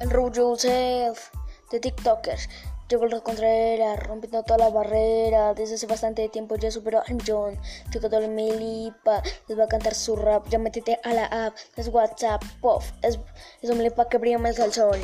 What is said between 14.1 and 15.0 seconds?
brilla más que el sol.